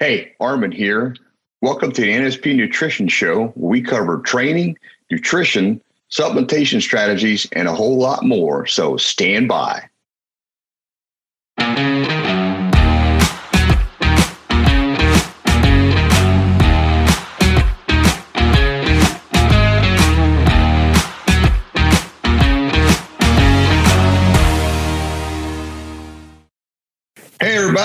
[0.00, 1.16] Hey, Arman here.
[1.60, 3.48] Welcome to the NSP Nutrition Show.
[3.48, 4.78] Where we cover training,
[5.10, 8.64] nutrition, supplementation strategies, and a whole lot more.
[8.64, 9.88] So stand by.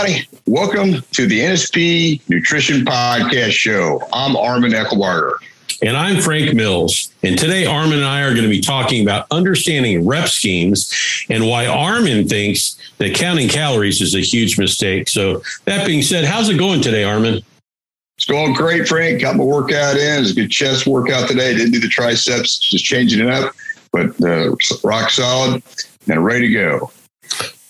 [0.04, 0.28] Everybody.
[0.48, 4.02] Welcome to the NSP Nutrition Podcast Show.
[4.12, 5.36] I'm Arman Eckelbarger.
[5.82, 7.14] And I'm Frank Mills.
[7.24, 10.94] And today, Arman and I are going to be talking about understanding rep schemes
[11.30, 15.08] and why Arman thinks that counting calories is a huge mistake.
[15.08, 17.42] So, that being said, how's it going today, Arman?
[18.18, 19.22] It's going great, Frank.
[19.22, 20.22] Got my workout in.
[20.22, 21.56] It's a good chest workout today.
[21.56, 23.56] Didn't do the triceps, just changing it up,
[23.94, 25.64] but uh, rock solid
[26.10, 26.92] and ready to go.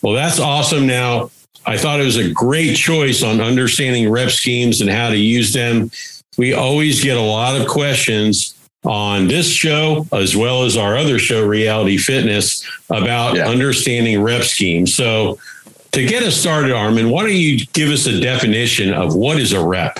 [0.01, 0.87] Well, that's awesome.
[0.87, 1.29] Now,
[1.65, 5.53] I thought it was a great choice on understanding rep schemes and how to use
[5.53, 5.91] them.
[6.37, 11.19] We always get a lot of questions on this show, as well as our other
[11.19, 13.47] show, Reality Fitness, about yeah.
[13.47, 14.93] understanding rep schemes.
[14.93, 15.39] So,
[15.93, 19.53] to get us started, Arman, why don't you give us a definition of what is
[19.53, 19.99] a rep?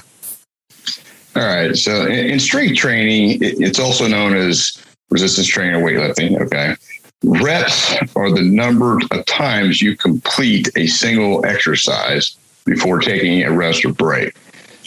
[1.36, 1.75] All right.
[1.77, 4.77] So, in strength training, it's also known as
[5.09, 6.42] resistance training or weightlifting.
[6.42, 6.75] Okay.
[7.23, 13.85] Reps are the number of times you complete a single exercise before taking a rest
[13.85, 14.35] or break.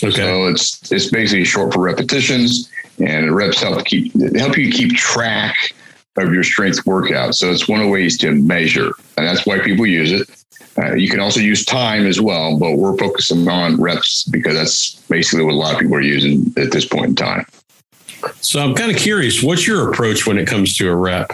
[0.02, 0.10] Okay.
[0.10, 5.56] So it's it's basically short for repetitions, and reps help keep help you keep track
[6.16, 7.34] of your strength workout.
[7.34, 10.28] So it's one of the ways to measure, and that's why people use it.
[10.78, 14.96] Uh, you can also use time as well, but we're focusing on reps because that's
[15.08, 17.46] basically what a lot of people are using at this point in time.
[18.42, 21.32] So I'm kind of curious, what's your approach when it comes to a rep?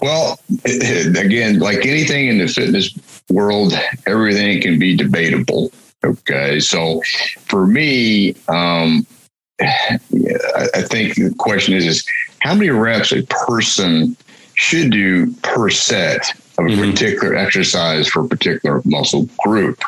[0.00, 2.94] Well, again, like anything in the fitness
[3.30, 3.72] world,
[4.06, 5.72] everything can be debatable.
[6.04, 6.60] Okay.
[6.60, 7.02] So
[7.46, 9.06] for me, um,
[9.60, 12.06] I think the question is, is
[12.40, 14.16] how many reps a person
[14.54, 16.90] should do per set of a mm-hmm.
[16.90, 19.80] particular exercise for a particular muscle group.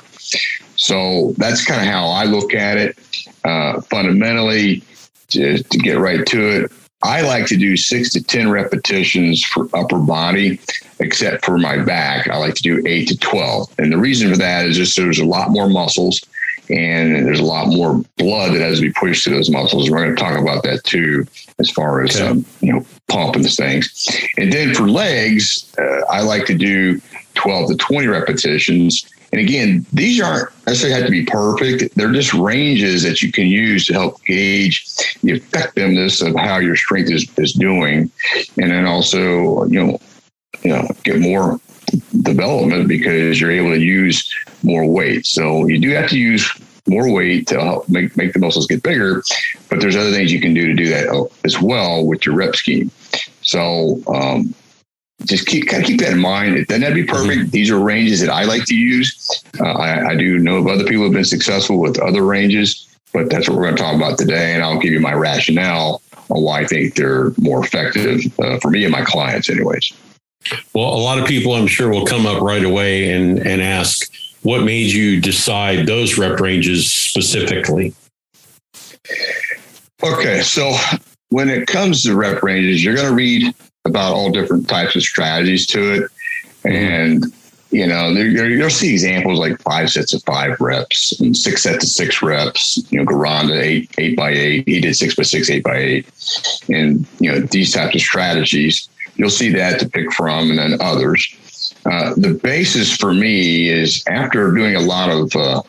[0.77, 2.99] So that's kind of how I look at it.
[3.45, 4.83] Uh, fundamentally,
[5.29, 9.69] to, to get right to it, I like to do six to 10 repetitions for
[9.75, 10.59] upper body,
[10.99, 12.29] except for my back.
[12.29, 13.75] I like to do eight to 12.
[13.79, 16.21] And the reason for that is just there's a lot more muscles
[16.69, 19.91] and there's a lot more blood that has to be pushed to those muscles.
[19.91, 21.27] We're going to talk about that too,
[21.59, 22.27] as far as, okay.
[22.27, 24.09] um, you know, pumping the things.
[24.37, 27.01] And then for legs, uh, I like to do
[27.35, 31.95] 12 to 20 repetitions and again, these aren't necessarily have to be perfect.
[31.95, 34.85] They're just ranges that you can use to help gauge
[35.23, 38.11] the effectiveness of how your strength is, is doing.
[38.57, 40.01] And then also, you know,
[40.63, 41.61] you know, get more
[42.23, 44.33] development because you're able to use
[44.63, 45.27] more weight.
[45.27, 46.49] So you do have to use
[46.89, 49.23] more weight to help make, make the muscles get bigger,
[49.69, 52.55] but there's other things you can do to do that as well with your rep
[52.55, 52.91] scheme.
[53.43, 54.55] So, um,
[55.25, 56.57] just keep kind of keep that in mind.
[56.57, 57.39] It doesn't have to be perfect.
[57.39, 57.51] Mm-hmm.
[57.51, 59.43] These are ranges that I like to use.
[59.59, 62.87] Uh, I, I, do know of other people who have been successful with other ranges,
[63.13, 64.55] but that's what we're going to talk about today.
[64.55, 68.71] And I'll give you my rationale on why I think they're more effective uh, for
[68.71, 69.93] me and my clients, anyways.
[70.75, 74.13] Well, a lot of people, I'm sure, will come up right away and and ask,
[74.43, 77.95] what made you decide those rep ranges specifically?
[80.03, 80.77] Okay, so
[81.31, 83.55] when it comes to rep ranges, you're going to read
[83.87, 86.03] about all different types of strategies to it.
[86.65, 86.69] Mm-hmm.
[86.69, 87.25] And,
[87.71, 91.91] you know, you'll see examples like five sets of five reps and six sets of
[91.91, 92.79] six reps.
[92.91, 94.69] You know, Gironda eight, eight by eight.
[94.69, 96.07] He did six by six, eight by eight.
[96.69, 100.81] And, you know, these types of strategies, you'll see that to pick from and then
[100.81, 101.75] others.
[101.85, 105.63] Uh, the basis for me is after doing a lot of uh,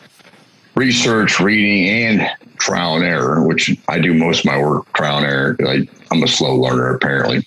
[0.78, 5.26] research, reading, and trial and error, which I do most of my work trial and
[5.26, 5.56] error.
[5.66, 7.44] I, am a slow learner apparently.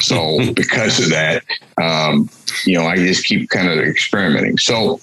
[0.00, 1.44] So because of that,
[1.76, 2.30] um,
[2.64, 4.58] you know, I just keep kind of experimenting.
[4.58, 5.00] So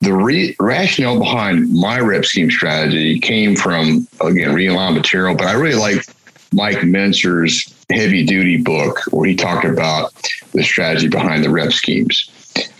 [0.00, 4.96] the re- rationale behind my rep scheme strategy came from again reading a lot of
[4.96, 6.06] material, but I really like
[6.52, 10.12] Mike Mentzer's heavy duty book where he talked about
[10.52, 12.30] the strategy behind the rep schemes.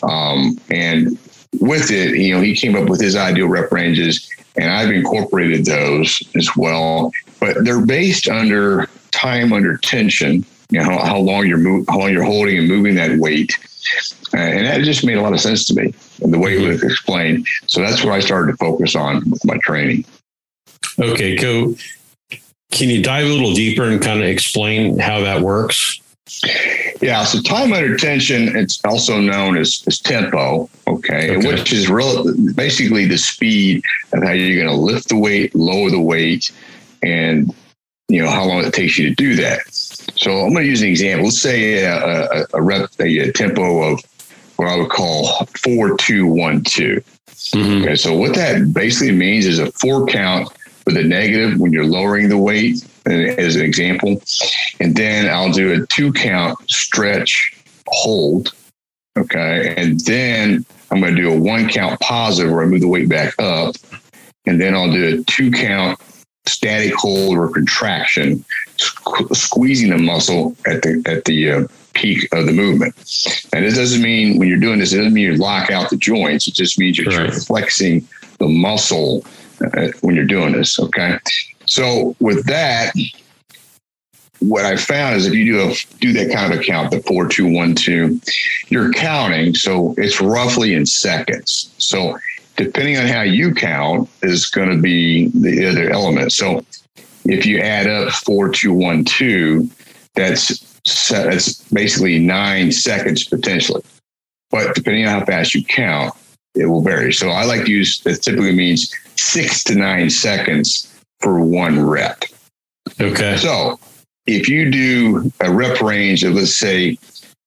[0.03, 1.19] Um, and
[1.61, 5.65] with it, you know, he came up with his ideal rep ranges, and I've incorporated
[5.65, 7.13] those as well.
[7.41, 10.45] But they're based under time under tension.
[10.71, 13.57] You know, how, how long you're move, how long you're holding and moving that weight,
[14.35, 15.95] uh, and that just made a lot of sense to me.
[16.23, 19.45] And the way it was explained, so that's what I started to focus on with
[19.45, 20.05] my training.
[20.99, 21.75] Okay, go.
[22.73, 26.01] Can you dive a little deeper and kind of explain how that works?
[27.01, 31.37] Yeah, so time under tension, it's also known as, as tempo, okay, okay.
[31.37, 35.91] which is real, basically the speed of how you're going to lift the weight, lower
[35.91, 36.51] the weight,
[37.03, 37.55] and
[38.09, 39.61] you know how long it takes you to do that.
[39.71, 41.27] So I'm going to use an example.
[41.27, 44.01] Let's say a, a, a rep, a, a, tempo of
[44.57, 47.03] what I would call four two one two.
[47.27, 47.83] Mm-hmm.
[47.83, 50.51] Okay, so what that basically means is a four count
[50.87, 54.23] with a negative when you're lowering the weight, as an example.
[54.81, 57.55] And then I'll do a two count stretch
[57.87, 58.55] hold.
[59.19, 59.75] Okay.
[59.77, 63.09] And then I'm going to do a one count positive where I move the weight
[63.09, 63.77] back up.
[64.47, 66.01] And then I'll do a two count
[66.47, 68.45] static hold or contraction,
[69.33, 72.95] squeezing the muscle at the, at the, uh, peak of the movement.
[73.55, 75.97] And it doesn't mean when you're doing this, it doesn't mean you lock out the
[75.97, 76.47] joints.
[76.47, 77.33] It just means you're right.
[77.33, 78.07] flexing
[78.39, 79.25] the muscle
[79.61, 80.79] Uh, when you're doing this.
[80.79, 81.19] Okay.
[81.65, 82.93] So with that,
[84.41, 87.01] what I found is if you do a do that kind of a count, the
[87.03, 88.21] four two one two,
[88.69, 89.55] you're counting.
[89.55, 91.73] So it's roughly in seconds.
[91.79, 92.19] So
[92.57, 96.33] depending on how you count is going to be the other element.
[96.33, 96.65] So
[97.25, 99.71] if you add up four two one two,
[100.15, 100.59] that's
[101.09, 103.83] that's basically nine seconds potentially.
[104.51, 106.15] But depending on how fast you count,
[106.55, 107.13] it will vary.
[107.13, 112.25] So I like to use that typically means six to nine seconds for one rep.
[113.01, 113.37] Okay.
[113.37, 113.79] So
[114.27, 116.99] if you do a rep range of, let's say,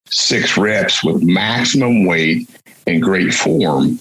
[0.09, 2.49] six reps with maximum weight
[2.87, 3.99] and great form,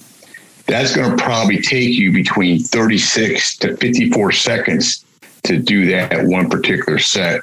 [0.66, 5.04] that's going to probably take you between 36 to 54 seconds
[5.44, 7.40] to do that one particular set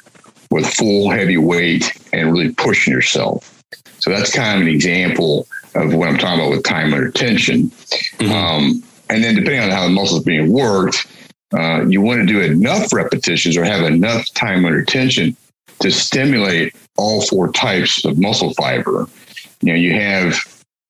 [0.52, 3.64] with full heavy weight and really pushing yourself.
[4.00, 7.70] So that's kind of an example of what I'm talking about with time under tension.
[8.20, 8.32] Mm-hmm.
[8.32, 11.08] Um, and then depending on how the muscle is being worked,
[11.58, 15.36] uh, you want to do enough repetitions or have enough time under tension
[15.80, 19.08] to stimulate all four types of muscle fiber.
[19.62, 20.38] You know, you have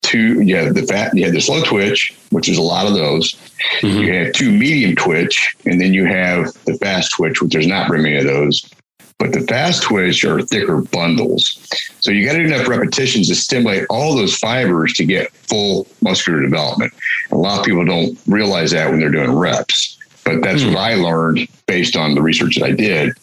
[0.03, 2.93] two, you have the fat, you have the slow twitch, which is a lot of
[2.93, 3.33] those.
[3.81, 3.97] Mm-hmm.
[3.97, 7.87] You have two medium twitch, and then you have the fast twitch, which there's not
[7.87, 8.69] very many of those.
[9.17, 11.67] But the fast twitch are thicker bundles.
[12.01, 15.87] So you got to do enough repetitions to stimulate all those fibers to get full
[16.01, 16.93] muscular development.
[17.31, 19.97] A lot of people don't realize that when they're doing reps.
[20.25, 20.69] But that's mm.
[20.69, 23.13] what I learned based on the research that I did.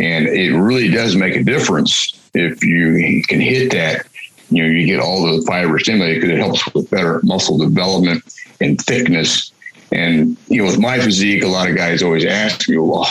[0.00, 4.06] And it really does make a difference if you can hit that.
[4.50, 8.24] You know, you get all the fibers stimulated because it helps with better muscle development
[8.60, 9.52] and thickness.
[9.92, 13.08] And, you know, with my physique, a lot of guys always ask me, well,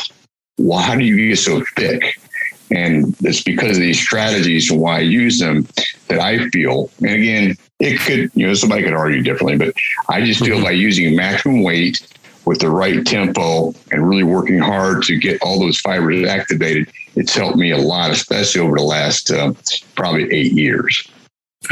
[0.57, 2.19] why do you get so thick?
[2.71, 5.67] And it's because of these strategies and why I use them
[6.07, 6.89] that I feel.
[6.99, 9.75] And again, it could, you know, somebody could argue differently, but
[10.09, 10.63] I just feel mm-hmm.
[10.63, 12.01] by using maximum weight
[12.45, 17.33] with the right tempo and really working hard to get all those fibers activated, it's
[17.33, 19.53] helped me a lot, especially over the last uh,
[19.95, 21.09] probably eight years.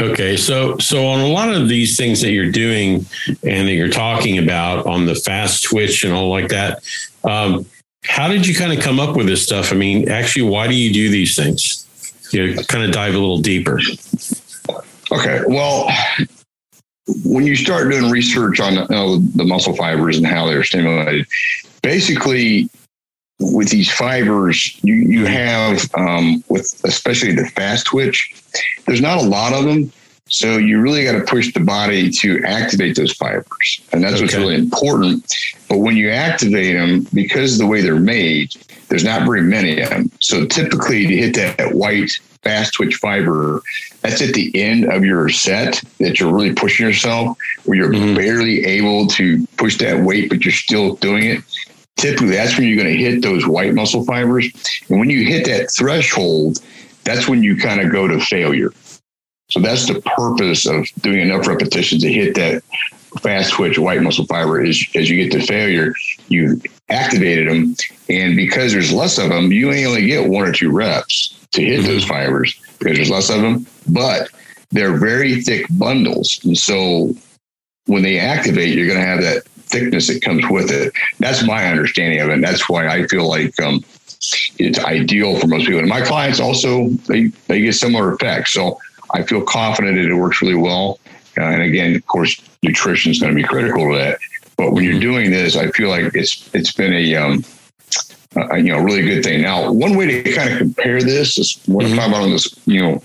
[0.00, 3.88] Okay, so so on a lot of these things that you're doing and that you're
[3.88, 6.82] talking about on the fast twitch and all like that,
[7.22, 7.64] um,
[8.04, 9.72] how did you kind of come up with this stuff?
[9.72, 11.86] I mean, actually, why do you do these things?
[12.32, 13.80] You know, kind of dive a little deeper.
[15.12, 15.90] Okay, well,
[17.24, 21.26] when you start doing research on know, the muscle fibers and how they're stimulated,
[21.82, 22.68] basically
[23.40, 28.34] with these fibers, you you have um, with especially the fast twitch.
[28.86, 29.92] There's not a lot of them,
[30.28, 34.22] so you really got to push the body to activate those fibers, and that's okay.
[34.22, 35.32] what's really important.
[35.68, 38.54] But when you activate them, because of the way they're made,
[38.88, 40.10] there's not very many of them.
[40.20, 42.12] So typically, to hit that white
[42.42, 43.62] fast twitch fiber,
[44.00, 48.14] that's at the end of your set that you're really pushing yourself, where you're mm-hmm.
[48.14, 51.42] barely able to push that weight, but you're still doing it.
[51.96, 54.50] Typically, that's when you're going to hit those white muscle fibers.
[54.88, 56.60] And when you hit that threshold,
[57.04, 58.72] that's when you kind of go to failure.
[59.54, 62.64] So that's the purpose of doing enough repetitions to hit that
[63.20, 65.94] fast twitch white muscle fiber is as you get to failure,
[66.26, 67.76] you activated them.
[68.08, 71.78] And because there's less of them, you only get one or two reps to hit
[71.78, 71.86] mm-hmm.
[71.86, 74.28] those fibers because there's less of them, but
[74.72, 76.40] they're very thick bundles.
[76.42, 77.14] And so
[77.86, 80.92] when they activate, you're going to have that thickness that comes with it.
[81.20, 82.32] That's my understanding of it.
[82.32, 83.84] And that's why I feel like um,
[84.58, 85.78] it's ideal for most people.
[85.78, 88.52] And my clients also, they, they get similar effects.
[88.52, 88.80] So
[89.14, 90.98] I feel confident that it works really well.
[91.38, 94.18] Uh, and again, of course, nutrition is going to be critical to that.
[94.56, 97.44] But when you're doing this, I feel like it's it's been a um,
[98.36, 99.42] uh, you know really good thing.
[99.42, 102.54] Now, one way to kind of compare this is what I'm talking about on this,
[102.66, 103.02] you know,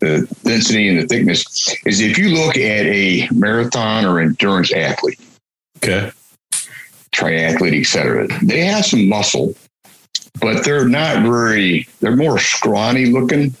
[0.00, 1.44] the density and the thickness
[1.86, 5.20] is if you look at a marathon or endurance athlete,
[5.78, 6.10] okay,
[7.12, 8.28] triathlete, etc.
[8.42, 9.54] they have some muscle,
[10.40, 11.86] but they're not very.
[12.00, 13.54] They're more scrawny looking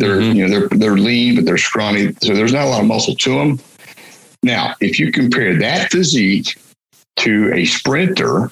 [0.00, 0.36] They're mm-hmm.
[0.36, 3.14] you know they're they're lean, but they're scrawny, so there's not a lot of muscle
[3.14, 3.60] to them.
[4.42, 6.58] Now, if you compare that physique
[7.16, 8.50] to a sprinter,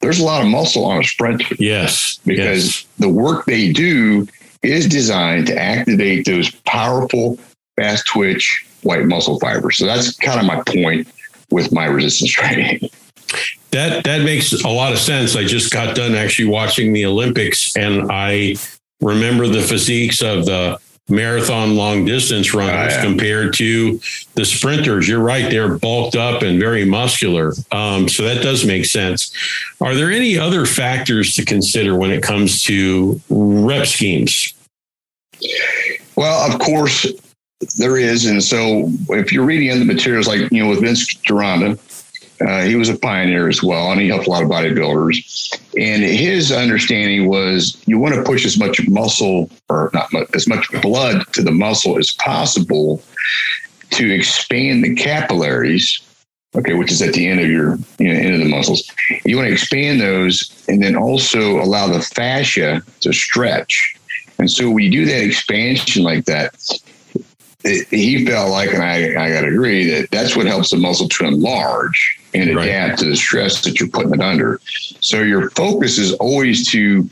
[0.00, 1.54] there's a lot of muscle on a sprinter.
[1.58, 2.86] Yes, because yes.
[2.98, 4.26] the work they do
[4.62, 7.38] is designed to activate those powerful,
[7.76, 9.76] fast twitch white muscle fibers.
[9.76, 11.06] So that's kind of my point
[11.50, 12.88] with my resistance training.
[13.72, 15.36] That that makes a lot of sense.
[15.36, 18.56] I just got done actually watching the Olympics and I
[19.00, 20.78] remember the physiques of the
[21.10, 23.02] marathon long distance runners oh, yeah.
[23.02, 24.00] compared to
[24.34, 25.08] the sprinters.
[25.08, 27.52] You're right; they're bulked up and very muscular.
[27.72, 29.32] Um, so that does make sense.
[29.80, 34.54] Are there any other factors to consider when it comes to rep schemes?
[36.16, 37.06] Well, of course,
[37.76, 41.14] there is, and so if you're reading in the materials, like you know, with Vince
[41.16, 41.78] Gironda,
[42.46, 45.60] uh, he was a pioneer as well, and he helped a lot of bodybuilders.
[45.78, 50.66] And his understanding was you want to push as much muscle or not as much
[50.80, 53.02] blood to the muscle as possible
[53.90, 56.00] to expand the capillaries.
[56.56, 58.90] Okay, which is at the end of your you know, end of the muscles.
[59.24, 63.94] You want to expand those, and then also allow the fascia to stretch.
[64.38, 66.56] And so when you do that expansion like that,
[67.62, 70.78] it, he felt like, and I, I got to agree that that's what helps the
[70.78, 72.68] muscle to enlarge and right.
[72.68, 74.60] adapt to the stress that you're putting it under.
[75.00, 77.08] So your focus is always to,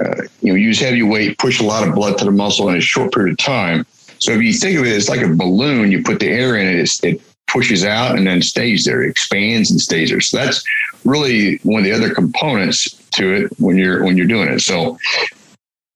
[0.00, 2.76] uh, you know, use heavy weight, push a lot of blood to the muscle in
[2.76, 3.86] a short period of time.
[4.18, 5.90] So if you think of it, it's like a balloon.
[5.90, 9.70] You put the air in it, it pushes out and then stays there, it expands
[9.70, 10.20] and stays there.
[10.20, 10.64] So that's
[11.04, 14.60] really one of the other components to it when you're when you're doing it.
[14.60, 14.98] So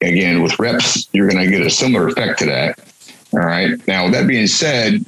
[0.01, 2.79] again, with reps, you're going to get a similar effect to that.
[3.33, 3.85] All right.
[3.87, 5.05] Now, with that being said,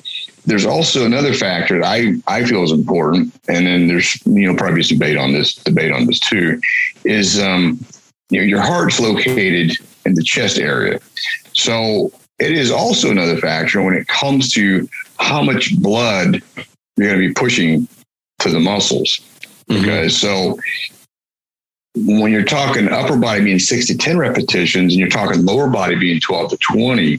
[0.49, 4.57] there's also another factor that I, I feel is important, and then there's you know
[4.57, 6.59] probably some debate on this debate on this too,
[7.05, 7.78] is um,
[8.31, 9.76] you know your heart's located
[10.07, 11.00] in the chest area,
[11.52, 14.88] so it is also another factor when it comes to
[15.19, 16.43] how much blood
[16.97, 17.87] you're going to be pushing
[18.38, 19.21] to the muscles.
[19.69, 19.85] Mm-hmm.
[19.85, 20.59] Okay, so
[21.95, 25.97] when you're talking upper body being six to 10 repetitions and you're talking lower body
[25.97, 27.17] being 12 to 20,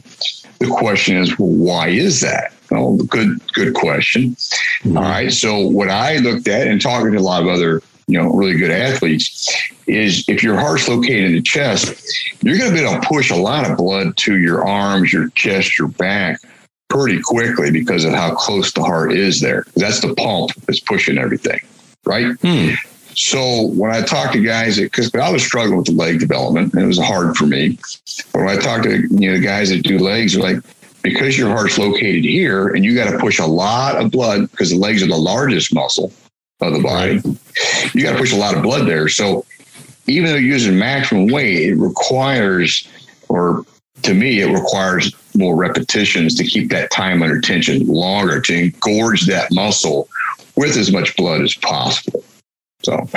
[0.58, 2.52] the question is, well, why is that?
[2.70, 4.30] Well, good, good question.
[4.30, 4.96] Mm-hmm.
[4.96, 5.32] All right.
[5.32, 8.56] So what I looked at and talking to a lot of other, you know, really
[8.56, 13.00] good athletes is if your heart's located in the chest, you're going to be able
[13.00, 16.40] to push a lot of blood to your arms, your chest, your back
[16.88, 19.64] pretty quickly because of how close the heart is there.
[19.76, 21.60] That's the pump that's pushing everything.
[22.04, 22.34] Right.
[22.42, 22.74] Hmm.
[23.14, 26.82] So when I talk to guys, because I was struggling with the leg development, and
[26.82, 27.78] it was hard for me.
[28.32, 30.64] But when I talk to you know the guys that do legs, they're like,
[31.02, 34.70] because your heart's located here, and you got to push a lot of blood because
[34.70, 36.12] the legs are the largest muscle
[36.60, 37.20] of the body.
[37.94, 39.08] You got to push a lot of blood there.
[39.08, 39.44] So
[40.06, 42.86] even though you're using maximum weight, it requires,
[43.28, 43.64] or
[44.02, 49.26] to me, it requires more repetitions to keep that time under tension longer to engorge
[49.26, 50.08] that muscle
[50.56, 52.24] with as much blood as possible.
[52.82, 52.96] So,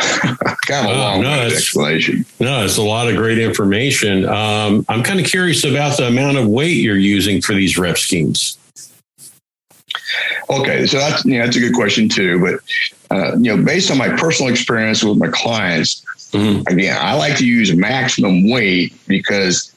[0.67, 2.25] kind of a long no, explanation.
[2.39, 4.25] No, it's a lot of great information.
[4.25, 7.98] Um, I'm kind of curious about the amount of weight you're using for these rep
[7.98, 8.58] schemes.
[10.50, 12.39] Okay, so that's you know, that's a good question too.
[12.39, 16.67] But uh, you know, based on my personal experience with my clients, mm-hmm.
[16.67, 19.73] again, I like to use maximum weight because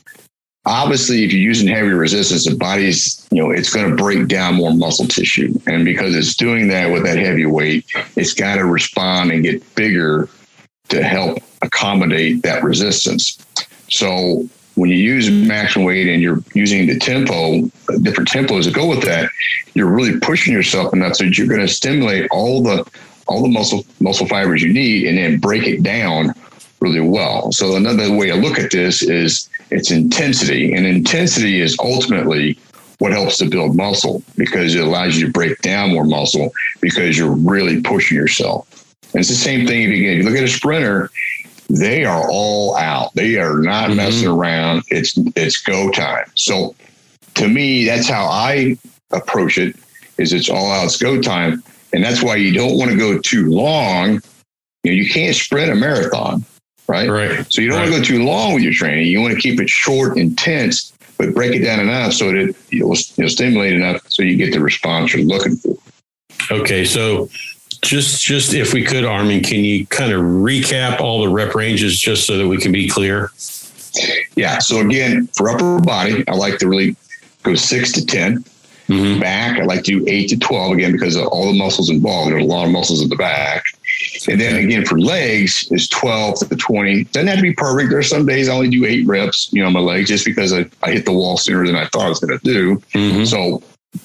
[0.67, 4.55] obviously if you're using heavy resistance the body's you know it's going to break down
[4.55, 5.59] more muscle tissue.
[5.67, 9.75] And because it's doing that with that heavy weight it's got to respond and get
[9.75, 10.29] bigger
[10.89, 13.39] to help accommodate that resistance.
[13.91, 15.49] So when you use mm-hmm.
[15.49, 17.63] maximum weight and you're using the tempo
[18.03, 19.31] different tempos that go with that
[19.75, 22.85] you're really pushing yourself enough so that you're going to stimulate all the
[23.29, 26.33] all the muscle muscle fibers you need and then break it down
[26.81, 27.53] really well.
[27.53, 32.59] So another way to look at this is its intensity, and intensity is ultimately
[32.99, 37.19] what helps to build muscle because it allows you to break down more muscle because
[37.19, 38.87] you're really pushing yourself.
[39.13, 41.11] And it's the same thing if you, if you look at a sprinter,
[41.69, 43.13] they are all out.
[43.15, 43.97] They are not mm-hmm.
[43.97, 44.83] messing around.
[44.89, 46.31] It's it's go time.
[46.35, 46.75] So
[47.35, 48.77] to me, that's how I
[49.11, 49.77] approach it.
[50.19, 50.85] Is it's all out.
[50.85, 54.23] It's go time, and that's why you don't want to go too long.
[54.85, 56.45] You know, you can't sprint a marathon
[56.89, 57.09] right?
[57.09, 57.47] Right.
[57.53, 57.91] So you don't right.
[57.91, 59.07] want to go too long with your training.
[59.07, 62.55] You want to keep it short, and intense, but break it down enough so that
[62.71, 65.77] you'll, you'll stimulate enough so you get the response you're looking for.
[66.51, 67.29] Okay, so
[67.83, 71.99] just just if we could, Arman, can you kind of recap all the rep ranges
[71.99, 73.31] just so that we can be clear?
[74.37, 74.59] Yeah.
[74.59, 76.97] So again, for upper body, I like to really
[77.43, 78.45] go six to 10
[78.89, 79.21] mm-hmm.
[79.21, 82.33] Back, I like to do eight to twelve again because of all the muscles involved.
[82.33, 83.65] There's a lot of muscles in the back.
[84.29, 87.05] And then again for legs is 12 to 20.
[87.05, 87.91] Doesn't have to be perfect.
[87.91, 90.53] There's some days I only do eight reps, you know, on my legs just because
[90.53, 92.77] I, I hit the wall sooner than I thought I was going to do.
[92.95, 93.25] Mm-hmm.
[93.25, 93.63] So,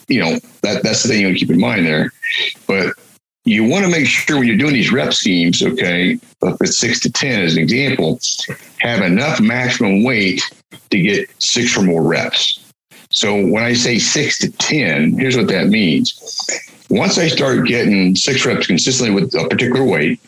[0.08, 2.12] you know, that that's the thing you want to keep in mind there.
[2.68, 2.94] But
[3.44, 7.00] you want to make sure when you're doing these rep schemes, okay, if it's six
[7.02, 8.20] to 10 as an example,
[8.80, 10.42] have enough maximum weight
[10.92, 12.61] to get six or more reps.
[13.12, 16.18] So when I say six to 10, here's what that means.
[16.90, 20.20] Once I start getting six reps consistently with a particular weight,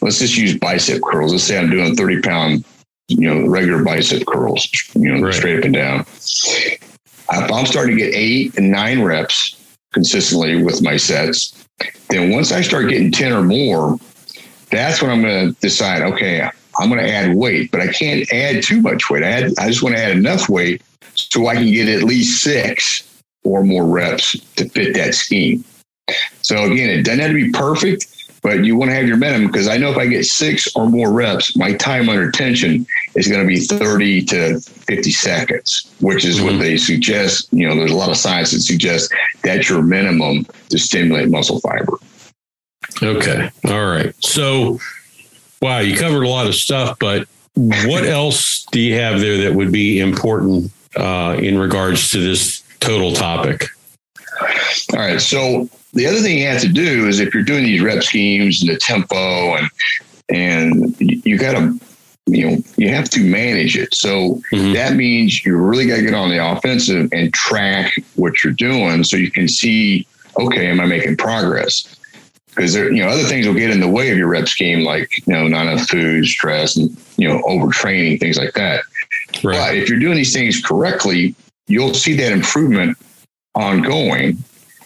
[0.00, 1.32] let's just use bicep curls.
[1.32, 2.64] Let's say I'm doing 30 pound,
[3.08, 5.34] you know, regular bicep curls, you know, right.
[5.34, 6.00] straight up and down.
[6.00, 9.56] If I'm starting to get eight and nine reps
[9.92, 11.66] consistently with my sets,
[12.08, 13.98] then once I start getting 10 or more,
[14.70, 18.30] that's when I'm going to decide, okay, I'm going to add weight, but I can't
[18.32, 19.22] add too much weight.
[19.22, 20.82] I, add, I just want to add enough weight
[21.14, 23.06] so I can get at least six
[23.44, 25.64] or more reps to fit that scheme.
[26.42, 28.06] So again, it doesn't have to be perfect,
[28.42, 30.88] but you want to have your minimum because I know if I get six or
[30.88, 36.24] more reps, my time under tension is going to be 30 to 50 seconds, which
[36.24, 36.46] is mm-hmm.
[36.46, 37.48] what they suggest.
[37.52, 39.08] You know, there's a lot of science that suggests
[39.42, 41.98] that's your minimum to stimulate muscle fiber.
[43.02, 43.50] Okay.
[43.66, 44.14] All right.
[44.22, 44.78] So,
[45.60, 49.54] wow, you covered a lot of stuff, but what else do you have there that
[49.54, 53.64] would be important uh, in regards to this total topic?
[54.92, 55.20] All right.
[55.20, 58.62] So the other thing you have to do is if you're doing these rep schemes
[58.62, 59.68] and the tempo and
[60.28, 61.78] and you got to
[62.26, 64.72] you know you have to manage it so mm-hmm.
[64.72, 69.02] that means you really got to get on the offensive and track what you're doing
[69.02, 70.06] so you can see
[70.38, 71.96] okay am i making progress
[72.50, 74.84] because there you know other things will get in the way of your rep scheme
[74.84, 78.82] like you know not enough food stress and you know overtraining things like that
[79.42, 79.56] right.
[79.56, 81.34] but if you're doing these things correctly
[81.68, 82.96] you'll see that improvement
[83.54, 84.36] ongoing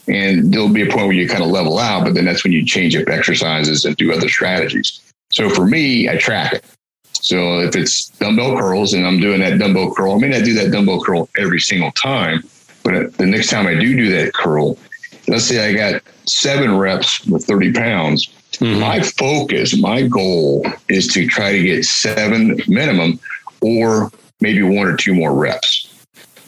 [0.09, 2.53] and there'll be a point where you kind of level out, but then that's when
[2.53, 5.01] you change up exercises and do other strategies.
[5.33, 6.65] So for me, I track it.
[7.13, 10.53] So if it's dumbbell curls and I'm doing that dumbbell curl, I may not do
[10.55, 12.43] that dumbbell curl every single time,
[12.83, 14.79] but the next time I do do that curl,
[15.27, 18.29] let's say I got seven reps with 30 pounds.
[18.55, 18.81] Mm-hmm.
[18.81, 23.19] My focus, my goal is to try to get seven minimum
[23.61, 25.91] or maybe one or two more reps.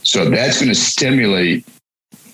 [0.03, 1.67] So that's going to stimulate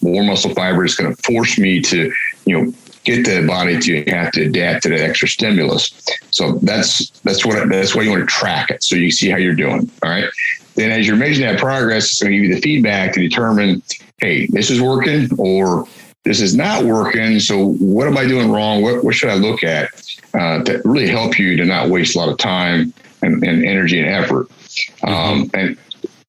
[0.03, 2.13] more muscle fiber It's going to force me to,
[2.45, 2.73] you know,
[3.05, 5.93] get the body to have to adapt to that extra stimulus.
[6.31, 9.39] So that's that's what that's why you want to track it so you see how
[9.39, 9.91] you're doing.
[10.03, 10.29] All right.
[10.75, 13.83] Then as you're measuring that progress, it's going to give you the feedback to determine,
[14.19, 15.87] hey, this is working or
[16.25, 17.41] this is not working.
[17.41, 18.83] So what am I doing wrong?
[18.83, 19.91] What what should I look at
[20.35, 24.01] uh, to really help you to not waste a lot of time and, and energy
[24.01, 24.49] and effort?
[24.49, 25.09] Mm-hmm.
[25.09, 25.79] Um, and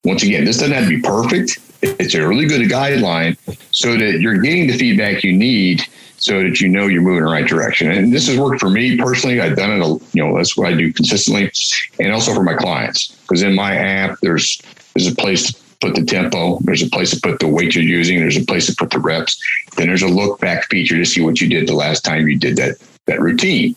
[0.04, 1.60] once again, this doesn't have to be perfect.
[1.82, 3.38] It's a really good guideline
[3.72, 5.84] so that you're getting the feedback you need
[6.18, 7.92] so that you know you're moving in the right direction.
[7.92, 9.42] And this has worked for me personally.
[9.42, 11.52] I've done it, you know, that's what I do consistently
[12.00, 13.10] and also for my clients.
[13.24, 14.62] Because in my app, there's
[14.96, 17.84] there's a place to put the tempo, there's a place to put the weight you're
[17.84, 19.38] using, there's a place to put the reps.
[19.76, 22.38] Then there's a look back feature to see what you did the last time you
[22.38, 23.76] did that that routine.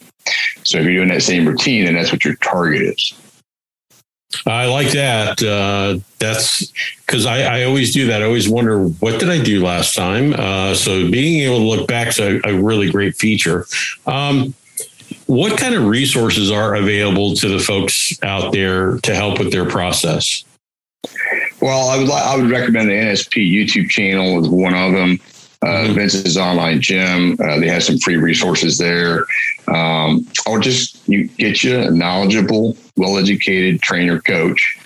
[0.62, 3.14] So if you're doing that same routine, then that's what your target is.
[4.46, 5.42] I like that.
[5.42, 6.72] Uh, that's
[7.04, 8.22] because I, I, always do that.
[8.22, 10.34] I always wonder what did I do last time.
[10.34, 13.66] Uh, so being able to look back is a, a really great feature.
[14.06, 14.54] Um,
[15.26, 19.68] what kind of resources are available to the folks out there to help with their
[19.68, 20.44] process?
[21.60, 25.18] Well, I would I would recommend the NSP YouTube channel is one of them.
[25.62, 25.94] Uh, mm-hmm.
[25.94, 27.36] Vince's online gym.
[27.40, 29.24] Uh, they have some free resources there.
[29.68, 34.78] Um, or just you get you a knowledgeable, well-educated trainer coach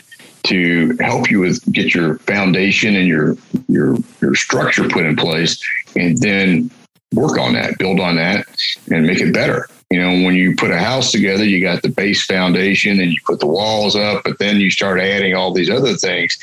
[0.44, 3.36] to help you with get your foundation and your
[3.68, 5.60] your your structure put in place,
[5.96, 6.70] and then
[7.12, 8.46] work on that, build on that,
[8.90, 9.68] and make it better.
[9.90, 13.18] You know, when you put a house together, you got the base foundation and you
[13.24, 16.38] put the walls up, but then you start adding all these other things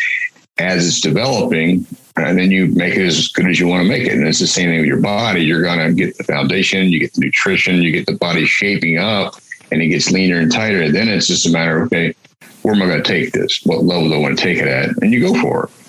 [0.57, 1.86] as it's developing
[2.17, 4.13] and then you make it as good as you want to make it.
[4.13, 5.41] And it's the same thing with your body.
[5.41, 8.97] You're going to get the foundation, you get the nutrition, you get the body shaping
[8.97, 9.36] up,
[9.71, 10.81] and it gets leaner and tighter.
[10.81, 12.15] And then it's just a matter of, okay,
[12.63, 13.62] where am I going to take this?
[13.63, 14.89] What level do I want to take it at?
[15.01, 15.87] And you go for it.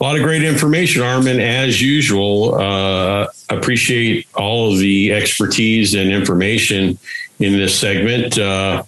[0.00, 2.54] A lot of great information, Arman, as usual.
[2.54, 6.98] Uh, appreciate all of the expertise and information
[7.38, 8.38] in this segment.
[8.38, 8.82] Uh,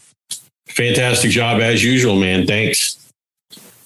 [0.69, 2.47] fantastic job as usual, man.
[2.47, 3.13] Thanks.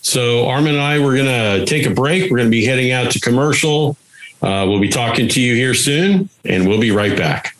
[0.03, 1.27] So Arman and I, we're going
[1.61, 2.31] to take a break.
[2.31, 3.97] We're going to be heading out to commercial.
[4.41, 7.57] Uh, we'll be talking to you here soon, and we'll be right back.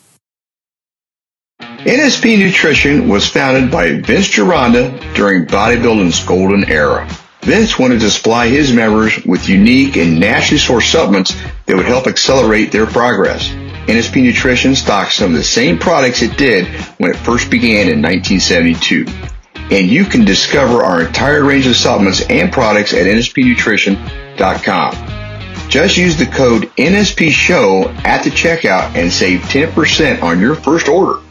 [1.59, 7.05] NSP Nutrition was founded by Vince Gironda during bodybuilding's golden era.
[7.41, 12.07] Vince wanted to supply his members with unique and naturally sourced supplements that would help
[12.07, 13.49] accelerate their progress.
[13.87, 18.01] NSP Nutrition stocks some of the same products it did when it first began in
[18.01, 19.05] 1972.
[19.71, 25.69] And you can discover our entire range of supplements and products at nspnutrition.com.
[25.69, 30.87] Just use the code NSP show at the checkout and save 10% on your first
[30.87, 31.21] order.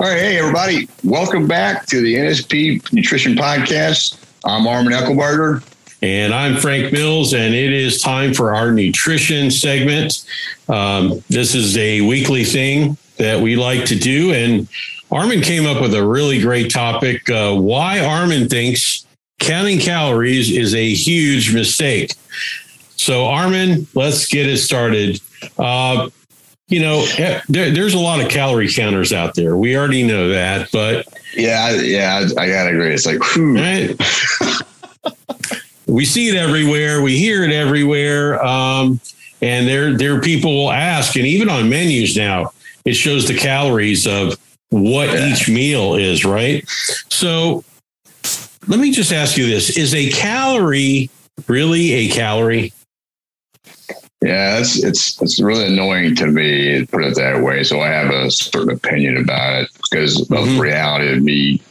[0.00, 4.24] All right, hey everybody, welcome back to the NSP Nutrition Podcast.
[4.44, 5.64] I'm Arman Eckelbarger.
[6.02, 10.24] And I'm Frank Mills, and it is time for our nutrition segment.
[10.68, 14.32] Um, this is a weekly thing that we like to do.
[14.32, 14.68] And
[15.10, 19.04] Arman came up with a really great topic uh, why Arman thinks
[19.40, 22.12] counting calories is a huge mistake.
[22.94, 25.20] So, Arman, let's get it started.
[25.58, 26.10] Uh,
[26.68, 29.56] you know, eh, there, there's a lot of calorie counters out there.
[29.56, 32.94] We already know that, but yeah, yeah, I, I gotta agree.
[32.94, 33.96] It's like, right?
[35.86, 37.02] we see it everywhere.
[37.02, 38.44] We hear it everywhere.
[38.44, 39.00] Um,
[39.40, 42.52] and there, there people will ask, and even on menus now,
[42.84, 44.36] it shows the calories of
[44.70, 45.28] what yeah.
[45.28, 46.68] each meal is, right?
[47.08, 47.64] So
[48.66, 51.08] let me just ask you this is a calorie
[51.46, 52.72] really a calorie?
[54.20, 57.62] Yeah, it's it's it's really annoying to me, to put it that way.
[57.62, 60.34] So I have a certain opinion about it because mm-hmm.
[60.34, 61.62] of the reality of me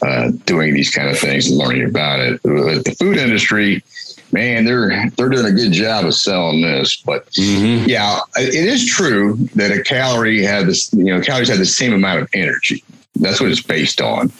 [0.00, 2.42] uh, doing these kind of things and learning about it.
[2.44, 3.84] The food industry,
[4.32, 6.96] man, they're they're doing a good job of selling this.
[7.04, 7.86] But mm-hmm.
[7.86, 11.92] yeah, it is true that a calorie has this, you know, calories have the same
[11.92, 12.82] amount of energy.
[13.16, 14.32] That's what it's based on.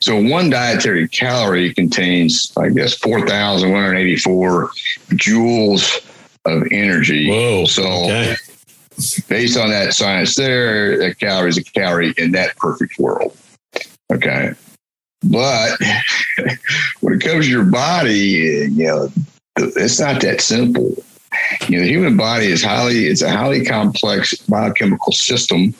[0.00, 4.68] So one dietary calorie contains, I guess, four thousand one hundred eighty-four
[5.12, 6.06] joules
[6.44, 7.28] of energy.
[7.28, 7.64] Whoa.
[7.66, 8.36] So okay.
[9.28, 13.36] based on that science there, a calorie is a calorie in that perfect world.
[14.12, 14.52] Okay.
[15.22, 15.78] But
[17.00, 19.08] when it comes to your body, you know,
[19.56, 20.94] it's not that simple.
[21.68, 25.74] You know, the human body is highly, it's a highly complex biochemical system.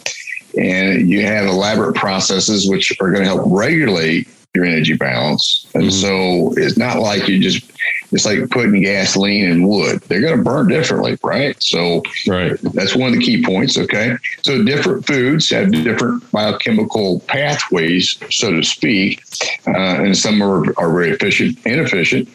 [0.59, 5.67] And you have elaborate processes which are going to help regulate your energy balance.
[5.75, 5.91] And mm-hmm.
[5.91, 7.71] so it's not like you just
[8.13, 10.01] it's like putting gasoline in wood.
[10.03, 11.61] They're going to burn differently, right?
[11.63, 12.59] So right.
[12.61, 13.79] that's one of the key points.
[13.79, 14.17] Okay.
[14.43, 19.23] So different foods have different biochemical pathways, so to speak.
[19.67, 22.29] Uh, and some are, are very efficient, inefficient.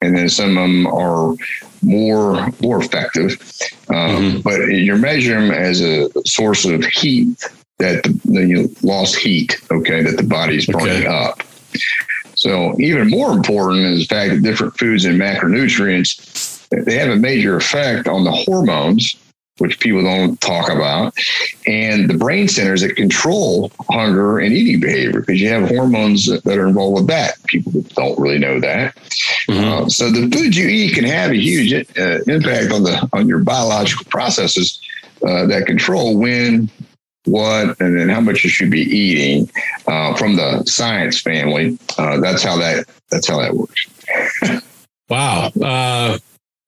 [0.00, 1.34] And then some of them are
[1.82, 3.32] more more effective,
[3.88, 4.40] um, mm-hmm.
[4.40, 7.38] but you're measuring them as a source of heat
[7.78, 11.06] that the, the you know, lost heat, okay, that the body's burning okay.
[11.06, 11.42] up.
[12.34, 17.16] So even more important is the fact that different foods and macronutrients, they have a
[17.16, 19.14] major effect on the hormones,
[19.58, 21.12] which people don't talk about,
[21.66, 26.58] and the brain centers that control hunger and eating behavior, because you have hormones that
[26.58, 27.34] are involved with that.
[27.46, 28.96] People don't really know that.
[29.46, 29.84] Mm-hmm.
[29.84, 33.28] Uh, so the foods you eat can have a huge uh, impact on the on
[33.28, 34.80] your biological processes
[35.26, 36.70] uh, that control when
[37.30, 39.50] what and then how much you should be eating
[39.86, 41.78] uh, from the science family.
[41.98, 43.86] Uh, that's how that that's how that works.
[45.08, 46.18] wow, uh,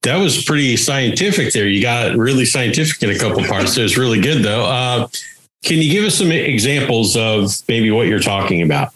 [0.03, 1.53] that was pretty scientific.
[1.53, 3.77] There, you got really scientific in a couple parts.
[3.77, 4.65] It was really good though.
[4.65, 5.09] Uh,
[5.65, 8.93] can you give us some examples of maybe what you're talking about?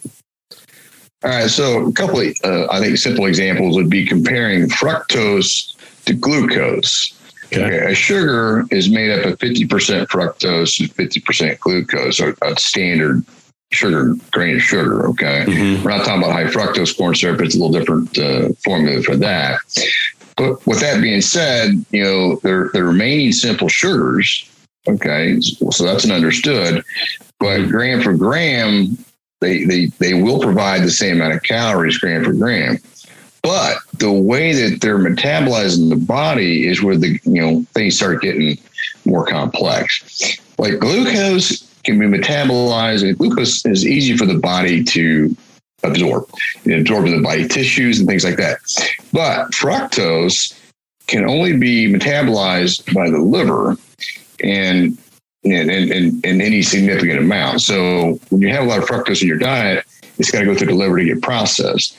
[1.24, 5.74] All right, so a couple of uh, I think simple examples would be comparing fructose
[6.04, 7.12] to glucose.
[7.52, 7.92] Okay.
[7.92, 13.24] A sugar is made up of 50% fructose and 50% glucose, or a standard
[13.72, 15.06] sugar, grain of sugar.
[15.08, 15.44] Okay.
[15.46, 15.84] Mm-hmm.
[15.84, 17.40] We're not talking about high fructose corn syrup.
[17.40, 19.60] It's a little different uh, formula for that.
[20.36, 24.50] But with that being said, you know, the, the remaining simple sugars,
[24.86, 26.84] okay, so that's an understood.
[27.40, 28.98] But gram for gram,
[29.40, 32.78] they, they, they will provide the same amount of calories gram for gram.
[33.46, 37.94] But the way that they're metabolized in the body is where the you know things
[37.94, 38.58] start getting
[39.04, 40.40] more complex.
[40.58, 45.36] Like glucose can be metabolized, and glucose is easy for the body to
[45.84, 46.28] absorb.
[46.64, 48.58] It absorbs in the body tissues and things like that.
[49.12, 50.60] But fructose
[51.06, 53.76] can only be metabolized by the liver
[54.42, 54.98] and
[55.44, 57.60] in, in, in, any significant amount.
[57.60, 59.84] So when you have a lot of fructose in your diet,
[60.18, 61.96] it's got to go through the liver to get processed.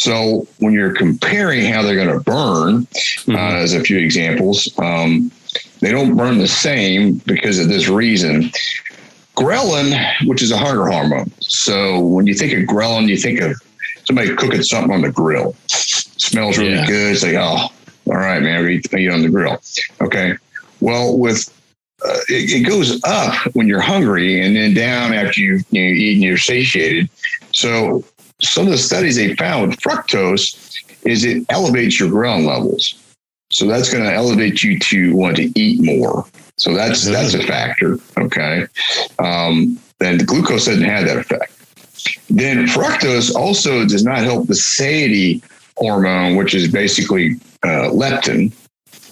[0.00, 3.36] So when you're comparing how they're going to burn, mm-hmm.
[3.36, 5.30] uh, as a few examples, um,
[5.80, 8.50] they don't burn the same because of this reason.
[9.36, 9.94] Ghrelin,
[10.26, 11.30] which is a hunger hormone.
[11.42, 13.54] So when you think of ghrelin, you think of
[14.06, 15.54] somebody cooking something on the grill.
[15.66, 16.86] smells really yeah.
[16.86, 17.12] good.
[17.12, 17.68] It's like, oh,
[18.06, 19.60] all right, man, we eat, eat on the grill.
[20.00, 20.34] Okay.
[20.80, 21.46] Well, with
[22.02, 25.90] uh, it, it, goes up when you're hungry and then down after you, you know,
[25.90, 27.10] eat and you're satiated.
[27.52, 28.02] So
[28.42, 32.94] some of the studies they found with fructose is it elevates your ghrelin levels.
[33.52, 36.24] So that's going to elevate you to want to eat more.
[36.56, 37.12] So that's mm-hmm.
[37.12, 37.98] that's a factor.
[38.18, 38.66] Okay.
[39.18, 39.54] Uh,
[40.00, 41.52] and glucose doesn't have that effect.
[42.30, 45.42] Then fructose also does not help the satiety
[45.76, 48.52] hormone, which is basically uh, leptin.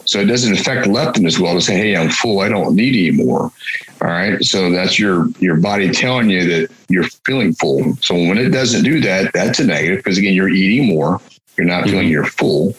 [0.09, 2.94] So it doesn't affect leptin as well to say, hey, I'm full, I don't need
[2.94, 3.53] any more.
[4.01, 4.42] All right.
[4.42, 7.94] So that's your your body telling you that you're feeling full.
[7.97, 11.21] So when it doesn't do that, that's a negative because again, you're eating more.
[11.59, 11.90] You're not mm-hmm.
[11.90, 12.75] feeling you're full.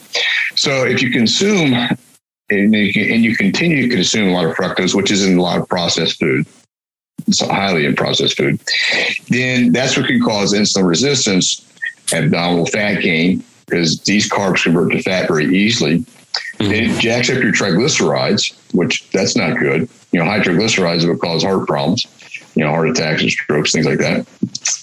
[0.55, 1.75] So if you consume
[2.49, 5.37] and you, can, and you continue to consume a lot of fructose, which is in
[5.37, 6.47] a lot of processed food,
[7.27, 8.59] it's highly in processed food,
[9.27, 11.63] then that's what can cause insulin resistance,
[12.11, 16.03] abdominal fat gain, because these carbs convert to fat very easily.
[16.59, 16.71] Mm-hmm.
[16.71, 19.89] It jacks up your triglycerides, which that's not good.
[20.11, 22.05] You know, high triglycerides will cause heart problems,
[22.55, 24.27] you know, heart attacks and strokes, things like that.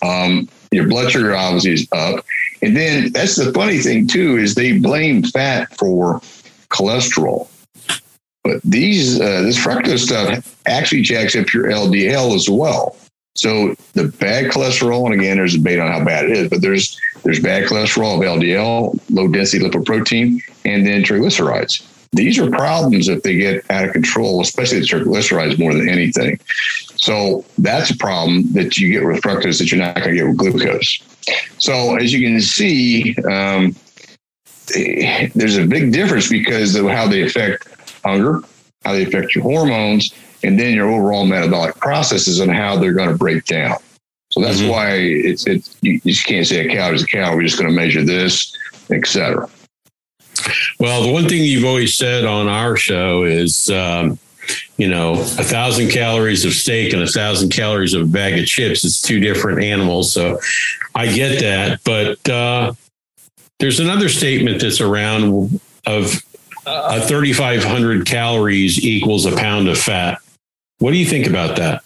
[0.02, 2.24] Um, your blood sugar obviously is up.
[2.62, 6.20] And then that's the funny thing too, is they blame fat for
[6.70, 7.48] cholesterol.
[8.42, 12.96] But these uh, this fructose stuff actually jacks up your LDL as well.
[13.36, 16.62] So the bad cholesterol, and again, there's a debate on how bad it is, but
[16.62, 21.84] there's there's bad cholesterol of LDL, low density lipoprotein, and then triglycerides.
[22.12, 26.38] These are problems if they get out of control, especially the triglycerides more than anything.
[26.96, 30.28] So that's a problem that you get with fructose that you're not going to get
[30.28, 31.02] with glucose.
[31.58, 33.74] So as you can see, um,
[35.34, 37.68] there's a big difference because of how they affect
[38.04, 38.40] hunger,
[38.84, 40.14] how they affect your hormones,
[40.46, 43.76] and then your overall metabolic processes and how they're going to break down.
[44.30, 44.70] So that's mm-hmm.
[44.70, 47.34] why it's it's you, just can't say a cow is a cow.
[47.34, 48.56] We're just going to measure this,
[48.90, 49.48] etc.
[50.78, 54.18] Well, the one thing you've always said on our show is, um,
[54.76, 58.46] you know, a thousand calories of steak and a thousand calories of a bag of
[58.46, 58.84] chips.
[58.84, 60.12] It's two different animals.
[60.12, 60.38] So
[60.94, 62.74] I get that, but uh,
[63.58, 66.22] there's another statement that's around of
[66.66, 70.18] a 3,500 calories equals a pound of fat.
[70.78, 71.82] What do you think about that?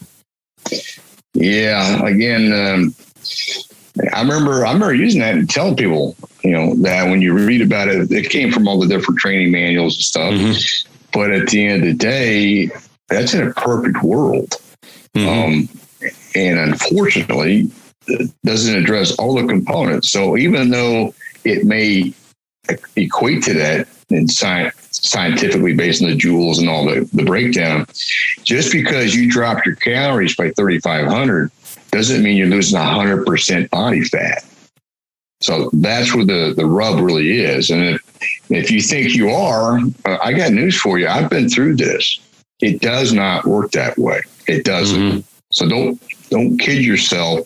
[1.35, 2.95] Yeah, again, um,
[4.13, 7.63] I remember I remember using that and telling people, you know, that when you read
[7.63, 10.35] about it, it came from all the different training manuals and stuff.
[10.35, 10.91] Mm-hmm.
[11.13, 12.71] But at the end of the day,
[13.09, 14.57] that's in a perfect world.
[15.15, 15.29] Mm-hmm.
[15.29, 15.69] Um,
[16.35, 17.71] and unfortunately,
[18.07, 20.11] it doesn't address all the components.
[20.11, 22.13] So even though it may
[22.97, 27.87] equate to that in science, scientifically based on the joules and all the, the breakdown,
[28.43, 31.51] just because you drop your calories by 3,500
[31.91, 34.45] doesn't mean you're losing 100% body fat.
[35.41, 37.71] So that's where the, the rub really is.
[37.71, 41.09] And if, if you think you are, uh, I got news for you.
[41.09, 42.21] I've been through this.
[42.61, 44.21] It does not work that way.
[44.47, 45.01] It doesn't.
[45.01, 45.21] Mm-hmm.
[45.53, 47.41] So don't don't kid yourself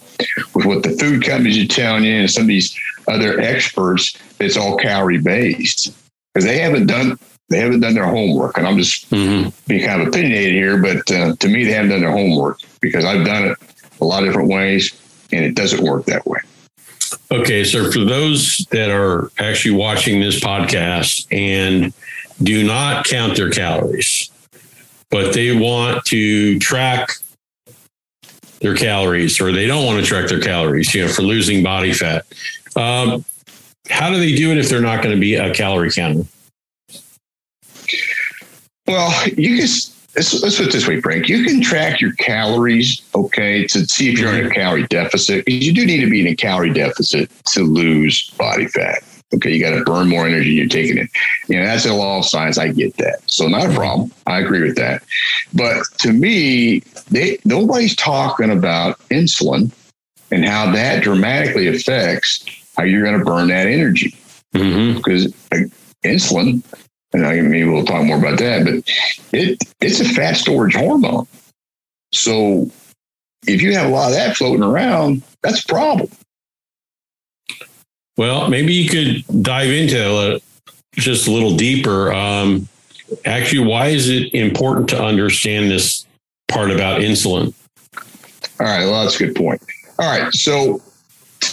[0.54, 4.58] with what the food companies are telling you and some of these other experts that's
[4.58, 5.96] all calorie based
[6.34, 7.18] because they haven't done
[7.54, 8.58] they haven't done their homework.
[8.58, 9.48] And I'm just mm-hmm.
[9.68, 13.04] being kind of opinionated here, but uh, to me, they haven't done their homework because
[13.04, 13.58] I've done it
[14.00, 14.92] a lot of different ways
[15.32, 16.40] and it doesn't work that way.
[17.30, 17.62] Okay.
[17.62, 21.92] So for those that are actually watching this podcast and
[22.42, 24.30] do not count their calories,
[25.10, 27.10] but they want to track
[28.58, 31.92] their calories or they don't want to track their calories, you know, for losing body
[31.92, 32.26] fat.
[32.74, 33.24] Um,
[33.88, 36.24] how do they do it if they're not going to be a calorie counter?
[38.87, 39.68] Well, you can
[40.14, 41.29] let's, let's put it this way, Frank.
[41.29, 45.49] You can track your calories, okay, to see if you're in a calorie deficit.
[45.49, 49.03] You do need to be in a calorie deficit to lose body fat.
[49.35, 51.11] Okay, you got to burn more energy you're taking it.
[51.49, 52.57] You know, that's a law of science.
[52.57, 53.18] I get that.
[53.27, 54.12] So not a problem.
[54.27, 55.03] I agree with that.
[55.53, 59.73] But to me, they nobody's talking about insulin
[60.31, 62.44] and how that dramatically affects
[62.77, 64.16] how you're going to burn that energy.
[64.55, 64.99] Mm-hmm.
[64.99, 65.33] Because
[66.05, 66.62] insulin
[67.14, 71.27] and I maybe we'll talk more about that, but it it's a fat storage hormone.
[72.12, 72.70] So
[73.46, 76.11] if you have a lot of that floating around, that's a problem.
[78.16, 80.42] Well, maybe you could dive into it
[80.94, 82.12] just a little deeper.
[82.12, 82.68] Um,
[83.24, 86.07] actually, why is it important to understand this
[86.48, 87.55] part about insulin?
[88.61, 89.62] All right, well, that's a good point.
[89.98, 90.81] All right, so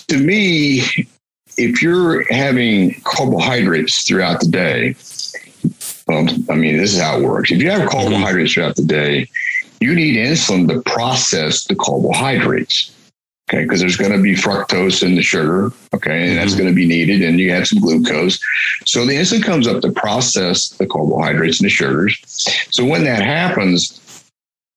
[0.07, 0.83] to me,
[1.57, 4.93] if you're having carbohydrates throughout the day,
[6.11, 7.51] well, I mean, this is how it works.
[7.51, 9.29] If you have carbohydrates throughout the day,
[9.79, 12.95] you need insulin to process the carbohydrates.
[13.49, 15.71] Okay, because there's going to be fructose in the sugar.
[15.93, 16.63] Okay, and that's mm-hmm.
[16.63, 18.39] going to be needed, and you have some glucose.
[18.85, 22.17] So the insulin comes up to process the carbohydrates and the sugars.
[22.71, 24.29] So when that happens,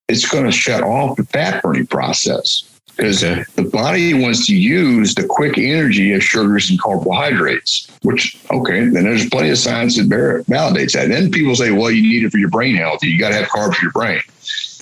[0.09, 5.15] it's going to shut off the fat burning process because the body wants to use
[5.15, 10.09] the quick energy of sugars and carbohydrates, which, okay, then there's plenty of science that
[10.09, 11.05] validates that.
[11.05, 13.03] And then people say, well, you need it for your brain health.
[13.03, 14.21] You got to have carbs for your brain.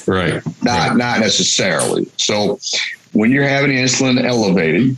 [0.07, 0.45] Right.
[0.63, 0.97] Not right.
[0.97, 2.07] not necessarily.
[2.17, 2.59] So
[3.13, 4.97] when you're having insulin elevated,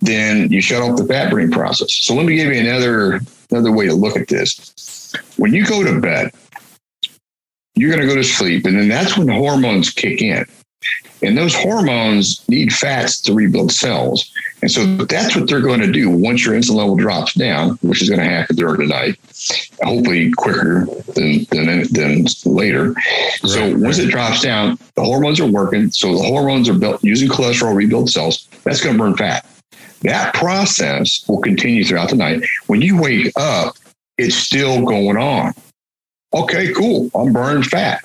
[0.00, 1.92] then you shut off the fat burning process.
[1.92, 5.12] So let me give you another another way to look at this.
[5.36, 6.32] When you go to bed,
[7.74, 10.44] you're going to go to sleep, and then that's when hormones kick in.
[11.22, 14.30] And those hormones need fats to rebuild cells.
[14.62, 18.02] And so that's what they're going to do once your insulin level drops down, which
[18.02, 19.18] is going to happen during the night,
[19.82, 22.92] hopefully quicker than, than, than later.
[22.92, 24.08] Right, so once right.
[24.08, 25.90] it drops down, the hormones are working.
[25.90, 28.48] So the hormones are built using cholesterol to rebuild cells.
[28.64, 29.46] That's going to burn fat.
[30.02, 32.42] That process will continue throughout the night.
[32.66, 33.76] When you wake up,
[34.16, 35.52] it's still going on.
[36.32, 37.10] Okay, cool.
[37.14, 38.04] I'm burning fat.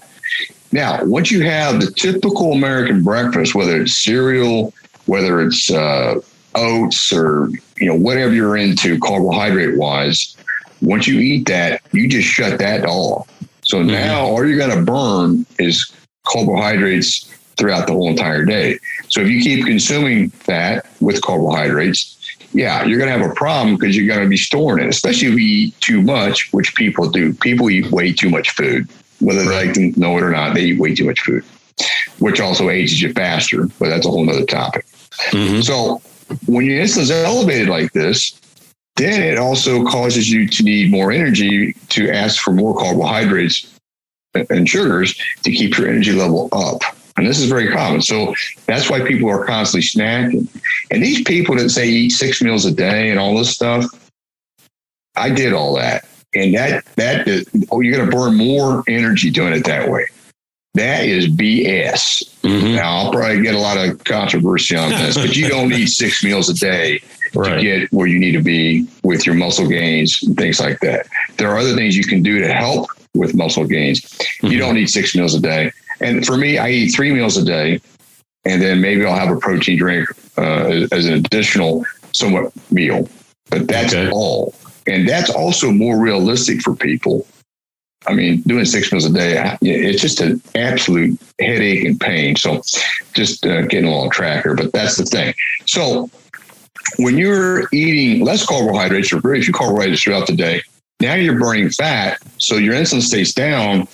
[0.71, 4.73] Now, once you have the typical American breakfast, whether it's cereal,
[5.05, 6.19] whether it's uh,
[6.55, 10.35] oats or you know whatever you're into carbohydrate wise,
[10.81, 13.29] once you eat that, you just shut that off.
[13.63, 13.91] So mm-hmm.
[13.91, 15.91] now all you're going to burn is
[16.25, 18.79] carbohydrates throughout the whole entire day.
[19.07, 22.11] So if you keep consuming fat with carbohydrates,
[22.53, 25.27] yeah, you're going to have a problem because you're going to be storing it, especially
[25.29, 27.33] if you eat too much, which people do.
[27.33, 28.87] People eat way too much food
[29.25, 31.43] whether they like to know it or not, they eat way too much food,
[32.19, 34.85] which also ages you faster, but that's a whole nother topic.
[35.31, 35.61] Mm-hmm.
[35.61, 36.01] So
[36.45, 38.39] when your insulin's elevated like this,
[38.95, 43.71] then it also causes you to need more energy to ask for more carbohydrates
[44.49, 46.81] and sugars to keep your energy level up.
[47.17, 48.01] And this is very common.
[48.01, 48.35] So
[48.67, 50.47] that's why people are constantly snacking.
[50.91, 53.85] And these people that say eat six meals a day and all this stuff,
[55.15, 56.05] I did all that
[56.35, 60.05] and that that is, oh, you're going to burn more energy doing it that way.
[60.75, 62.23] That is BS.
[62.41, 62.75] Mm-hmm.
[62.75, 66.23] Now I'll probably get a lot of controversy on this, but you don't need six
[66.23, 67.01] meals a day
[67.33, 67.55] right.
[67.55, 71.07] to get where you need to be with your muscle gains and things like that.
[71.37, 74.01] There are other things you can do to help with muscle gains.
[74.01, 74.47] Mm-hmm.
[74.47, 75.71] You don't need six meals a day.
[76.01, 77.79] And for me, I eat three meals a day,
[78.43, 83.07] and then maybe I'll have a protein drink uh, as an additional somewhat meal.
[83.49, 84.11] But that's okay.
[84.11, 84.53] all.
[84.87, 87.27] And that's also more realistic for people.
[88.07, 92.35] I mean, doing six meals a day, it's just an absolute headache and pain.
[92.35, 92.61] So
[93.13, 95.33] just uh, getting a little tracker, but that's the thing.
[95.65, 96.09] So
[96.97, 100.61] when you're eating less carbohydrates or very few carbohydrates throughout the day,
[100.99, 102.19] now you're burning fat.
[102.37, 103.87] So your insulin stays down.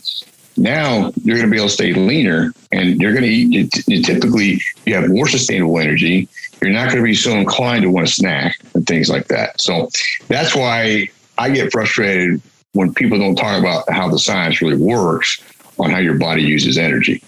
[0.61, 4.01] Now you're going to be able to stay leaner and you're going to eat, you
[4.03, 6.29] typically, you have more sustainable energy
[6.61, 9.59] you're not going to be so inclined to want to snack and things like that.
[9.59, 9.89] So
[10.27, 12.41] that's why I get frustrated
[12.73, 15.43] when people don't talk about how the science really works
[15.79, 17.23] on how your body uses energy.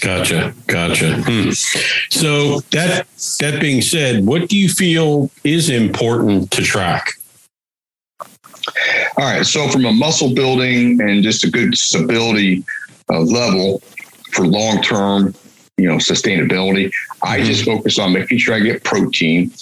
[0.00, 1.22] Gotcha, gotcha.
[1.22, 1.50] Hmm.
[2.10, 3.06] So that
[3.40, 7.12] that being said, what do you feel is important to track?
[9.16, 9.44] All right.
[9.44, 12.64] So from a muscle building and just a good stability
[13.10, 13.80] uh, level
[14.32, 15.34] for long term
[15.76, 16.92] you know sustainability.
[17.22, 17.46] I mm-hmm.
[17.46, 19.52] just focus on making sure I get protein.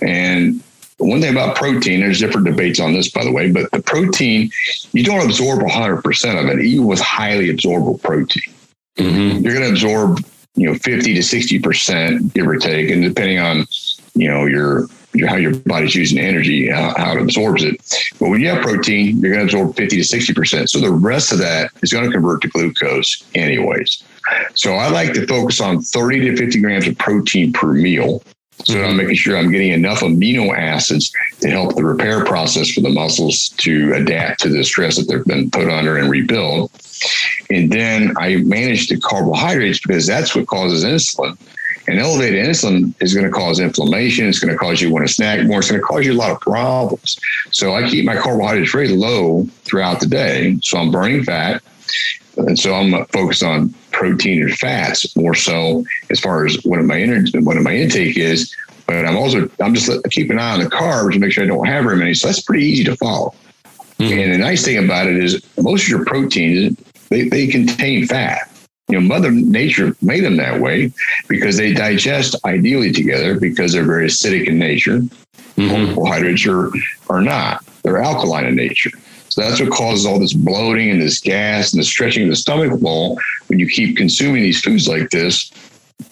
[0.00, 0.62] And
[0.98, 4.50] one thing about protein, there's different debates on this, by the way, but the protein,
[4.92, 8.52] you don't absorb 100% of it, even with highly absorbable protein.
[8.98, 9.44] Mm-hmm.
[9.44, 12.90] You're going to absorb, you know, 50 to 60%, give or take.
[12.90, 13.66] And depending on,
[14.14, 17.76] you know, your, your how your body's using energy, how, how, it absorbs it.
[18.18, 20.68] But when you have protein, you're going to absorb 50 to 60%.
[20.68, 24.02] So the rest of that is going to convert to glucose anyways.
[24.54, 28.22] So I like to focus on 30 to 50 grams of protein per meal.
[28.64, 28.96] So I'm mm-hmm.
[28.98, 33.48] making sure I'm getting enough amino acids to help the repair process for the muscles
[33.58, 36.70] to adapt to the stress that they've been put under and rebuild.
[37.50, 41.36] And then I manage the carbohydrates because that's what causes insulin.
[41.88, 44.28] And elevated insulin is going to cause inflammation.
[44.28, 45.58] It's going to cause you to want to snack more.
[45.58, 47.18] It's going to cause you a lot of problems.
[47.50, 50.58] So I keep my carbohydrates very low throughout the day.
[50.62, 51.62] So I'm burning fat.
[52.36, 57.00] And so I'm focused on protein and fats more so as far as what my
[57.00, 58.54] energy, what my intake is.
[58.86, 61.46] But I'm also I'm just keeping an eye on the carbs to make sure I
[61.46, 62.14] don't have very many.
[62.14, 63.34] So that's pretty easy to follow.
[63.98, 64.18] Mm-hmm.
[64.18, 66.76] And the nice thing about it is most of your proteins
[67.12, 68.50] they, they contain fat.
[68.88, 70.92] You know, Mother Nature made them that way
[71.28, 75.00] because they digest ideally together because they're very acidic in nature.
[75.56, 75.94] Mm-hmm.
[75.94, 76.70] Carbohydrates are
[77.08, 77.64] are not.
[77.82, 78.90] They're alkaline in nature.
[79.32, 82.36] So that's what causes all this bloating and this gas and the stretching of the
[82.36, 85.50] stomach wall when you keep consuming these foods like this,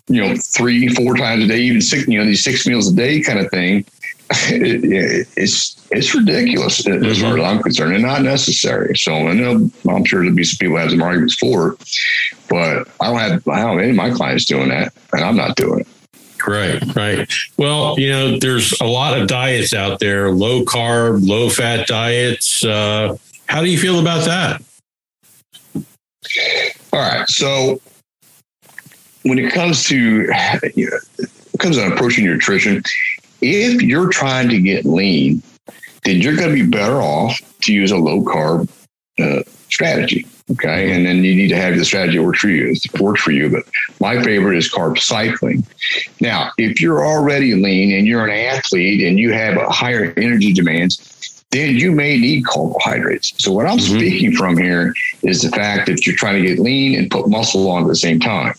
[0.09, 2.97] you know, three, four times a day, even six, you know, these six meals a
[2.97, 3.85] day kind of thing.
[4.33, 7.05] It, it's it's ridiculous mm-hmm.
[7.05, 8.97] as far as I'm concerned, and not necessary.
[8.97, 11.91] So I know I'm sure there'll be some people have some arguments for it,
[12.49, 15.37] but I don't have I don't have any of my clients doing that, and I'm
[15.37, 15.89] not doing it.
[16.47, 17.33] Right, right.
[17.59, 22.65] Well, you know, there's a lot of diets out there, low carb, low fat diets.
[22.65, 23.17] Uh,
[23.47, 24.63] how do you feel about that?
[26.93, 27.29] All right.
[27.29, 27.81] So
[29.25, 29.97] when it comes to
[30.75, 32.83] you know, it comes on approaching nutrition,
[33.41, 35.43] if you're trying to get lean,
[36.05, 38.71] then you're going to be better off to use a low carb
[39.19, 40.27] uh, strategy.
[40.53, 40.93] Okay.
[40.93, 42.73] And then you need to have the strategy that works for you.
[42.73, 43.51] It works for you.
[43.51, 43.65] But
[44.01, 45.65] my favorite is carb cycling.
[46.21, 50.53] Now, if you're already lean and you're an athlete and you have a higher energy
[50.53, 53.33] demands, then you may need carbohydrates.
[53.39, 53.97] So what I'm mm-hmm.
[53.97, 57.71] speaking from here is the fact that you're trying to get lean and put muscle
[57.71, 58.55] on at the same time.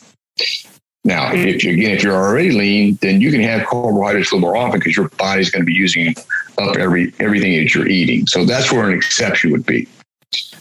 [1.04, 4.48] Now, if you again, if you're already lean, then you can have carbohydrates a little
[4.48, 6.14] more often because your body's going to be using
[6.60, 8.28] up every everything that you're eating.
[8.28, 9.88] So that's where an exception would be.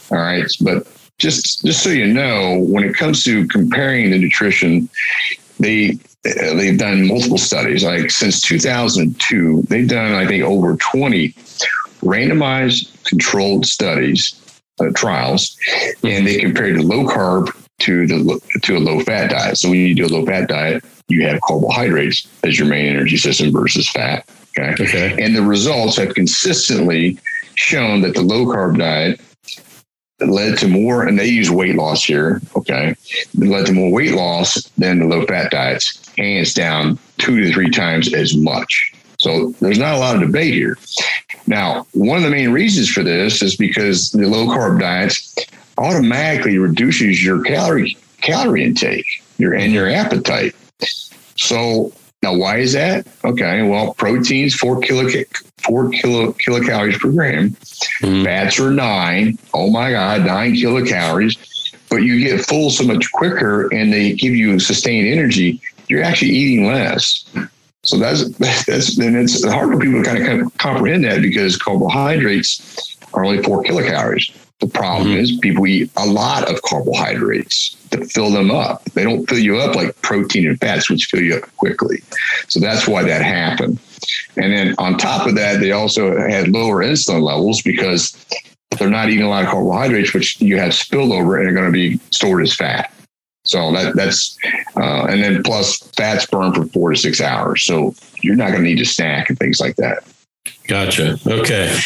[0.09, 0.87] All right, but
[1.19, 4.89] just just so you know, when it comes to comparing the nutrition,
[5.59, 7.83] they they've done multiple studies.
[7.83, 11.33] Like since 2002, they've done I think over 20
[12.01, 14.33] randomized controlled studies,
[14.79, 15.55] uh, trials,
[16.03, 19.57] and they compared the low carb to the to a low fat diet.
[19.57, 23.17] So when you do a low fat diet, you have carbohydrates as your main energy
[23.17, 24.27] system versus fat.
[24.57, 24.83] Okay.
[24.83, 25.23] okay.
[25.23, 27.17] And the results have consistently
[27.55, 29.19] shown that the low carb diet
[30.19, 32.41] led to more, and they use weight loss here.
[32.55, 32.95] Okay.
[33.09, 37.51] It led to more weight loss than the low fat diets, hands down two to
[37.51, 38.93] three times as much.
[39.19, 40.77] So there's not a lot of debate here.
[41.47, 45.35] Now, one of the main reasons for this is because the low carb diets
[45.77, 49.05] automatically reduces your calorie calorie intake
[49.41, 50.55] your and your appetite.
[51.35, 51.91] So
[52.23, 53.07] now why is that?
[53.25, 55.09] Okay, well, proteins four kilo
[55.57, 57.49] four kilo kilocalories per gram.
[57.49, 58.23] Mm-hmm.
[58.23, 59.37] Fats are nine.
[59.53, 61.37] Oh my God, nine kilocalories.
[61.89, 65.59] But you get full so much quicker and they give you sustained energy.
[65.89, 67.25] You're actually eating less.
[67.83, 68.29] So that's
[68.65, 72.97] that's and it's hard for people to kind of, kind of comprehend that because carbohydrates
[73.13, 74.31] are only four kilocalories.
[74.61, 75.19] The problem mm-hmm.
[75.19, 78.83] is people eat a lot of carbohydrates to fill them up.
[78.93, 82.03] They don't fill you up like protein and fats, which fill you up quickly.
[82.47, 83.79] So that's why that happened.
[84.37, 88.15] And then on top of that, they also had lower insulin levels because
[88.77, 91.71] they're not eating a lot of carbohydrates, which you have spillover and are going to
[91.71, 92.93] be stored as fat.
[93.43, 94.37] So that that's
[94.77, 97.63] uh, and then plus fats burn for four to six hours.
[97.63, 100.03] So you're not going to need to snack and things like that.
[100.67, 101.19] Gotcha.
[101.27, 101.77] Okay.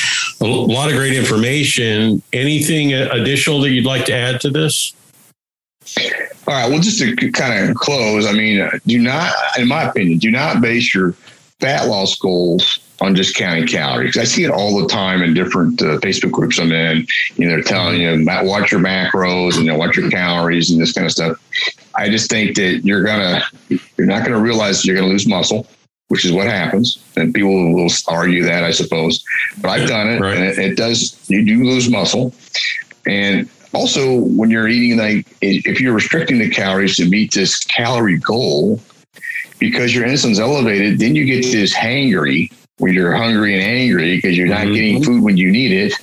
[0.41, 2.21] A lot of great information.
[2.33, 4.93] Anything additional that you'd like to add to this?
[6.47, 6.69] All right.
[6.69, 10.61] Well, just to kind of close, I mean, do not, in my opinion, do not
[10.61, 11.13] base your
[11.59, 14.17] fat loss goals on just counting calories.
[14.17, 17.05] I see it all the time in different uh, Facebook groups I'm in.
[17.35, 20.79] You know, they're telling you, watch your macros and you know, watch your calories and
[20.79, 21.37] this kind of stuff.
[21.95, 25.67] I just think that you're gonna, you're not gonna realize you're gonna lose muscle
[26.07, 26.97] which is what happens.
[27.15, 29.23] And people will argue that, I suppose.
[29.61, 30.37] But I've done it, right.
[30.37, 31.19] and it, it, does.
[31.27, 32.33] You do lose muscle,
[33.07, 38.19] and also when you're eating, like if you're restricting the calories to meet this calorie
[38.19, 38.79] goal,
[39.59, 44.37] because your insulin's elevated, then you get this hangry when you're hungry and angry because
[44.37, 44.73] you're not mm-hmm.
[44.73, 45.93] getting food when you need it.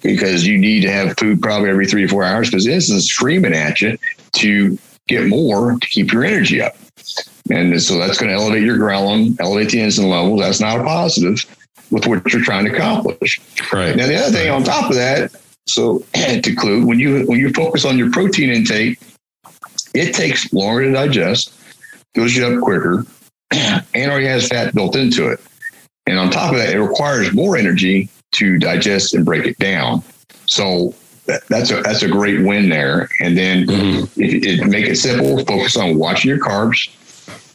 [0.00, 3.52] Because you need to have food probably every three or four hours because insulin's screaming
[3.52, 3.98] at you
[4.34, 6.76] to get more to keep your energy up.
[7.50, 10.40] And so that's going to elevate your ghrelin, elevate the insulin levels.
[10.40, 11.44] That's not a positive
[11.90, 13.40] with what you're trying to accomplish.
[13.72, 13.96] Right.
[13.96, 15.34] Now, the other thing on top of that,
[15.66, 18.98] so to clue, when you when you focus on your protein intake,
[19.94, 21.54] it takes longer to digest,
[22.14, 23.04] goes you up quicker,
[23.50, 25.40] and already has fat built into it.
[26.06, 30.02] And on top of that, it requires more energy to digest and break it down.
[30.46, 30.94] So
[31.48, 33.08] that's a that's a great win there.
[33.20, 34.20] And then mm-hmm.
[34.20, 36.88] if, if, make it simple, focus on watching your carbs,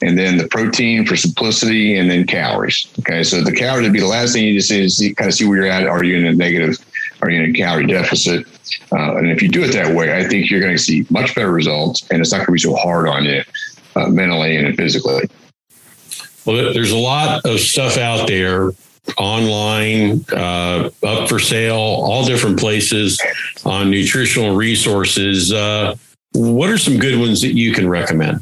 [0.02, 2.88] and then the protein for simplicity, and then calories.
[3.00, 5.34] Okay, so the calories would be the last thing you just see, see kind of
[5.34, 5.88] see where you're at.
[5.88, 6.78] Are you in a negative?
[7.22, 8.46] Are you in a calorie deficit?
[8.92, 11.36] Uh, and if you do it that way, I think you're going to see much
[11.36, 13.44] better results, and it's not going to be so hard on you
[13.96, 15.30] uh, mentally and physically.
[16.46, 18.72] Well, there's a lot of stuff out there
[19.18, 23.22] online, uh, up for sale, all different places
[23.66, 25.52] on nutritional resources.
[25.54, 25.96] Uh,
[26.34, 28.42] what are some good ones that you can recommend?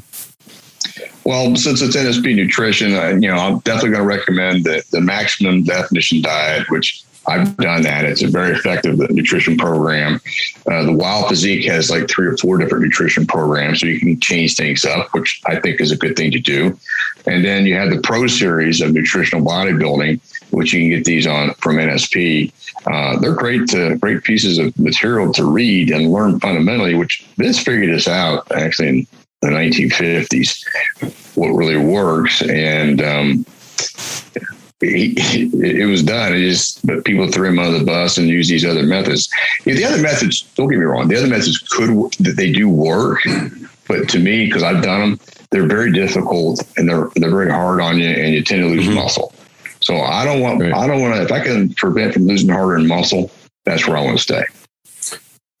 [1.24, 5.00] Well, since it's NSP nutrition, uh, you know, I'm definitely going to recommend the, the
[5.00, 8.04] maximum definition diet, which I've done that.
[8.04, 10.20] It's a very effective nutrition program.
[10.66, 14.18] Uh, the Wild Physique has like three or four different nutrition programs, so you can
[14.18, 16.76] change things up, which I think is a good thing to do.
[17.26, 20.20] And then you have the Pro Series of nutritional bodybuilding,
[20.50, 22.52] which you can get these on from NSP.
[22.86, 26.94] Uh, they're great, to, great pieces of material to read and learn fundamentally.
[26.94, 29.06] Which Vince figured this out actually in
[29.42, 30.64] the 1950s,
[31.36, 33.44] what really works, and um,
[34.80, 36.34] he, it was done.
[36.34, 39.28] It just, but people threw him under the bus and use these other methods.
[39.64, 41.90] Yeah, the other methods, don't get me wrong, the other methods could,
[42.20, 43.20] that they do work.
[43.88, 45.20] But to me, because I've done them,
[45.50, 48.86] they're very difficult and they're, they're very hard on you and you tend to lose
[48.86, 48.94] mm-hmm.
[48.94, 49.34] muscle.
[49.80, 50.72] So I don't want, right.
[50.72, 53.30] I don't want to, if I can prevent from losing harder and muscle,
[53.64, 54.44] that's where I want to stay.